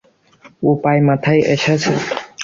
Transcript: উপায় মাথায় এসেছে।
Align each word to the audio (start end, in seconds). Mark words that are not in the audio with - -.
উপায় 0.63 0.99
মাথায় 1.07 1.41
এসেছে। 1.53 1.93